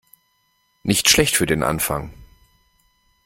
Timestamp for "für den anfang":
1.35-2.11